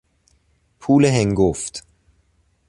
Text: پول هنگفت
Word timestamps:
پول 0.79 1.05
هنگفت 1.05 1.83